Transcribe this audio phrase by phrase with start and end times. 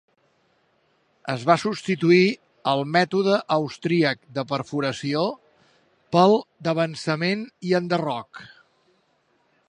[1.31, 2.21] Es va substituir
[2.71, 5.21] el mètode austríac de perforació
[6.17, 6.33] pel
[6.69, 8.41] d'avançament i enderroc.